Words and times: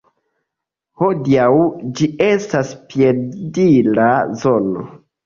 Hodiaŭ 1.01 1.51
ĝi 1.99 2.07
estas 2.29 2.71
piedira 2.95 4.09
zono. 4.45 4.87